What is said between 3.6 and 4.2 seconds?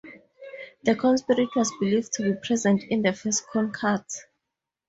cut.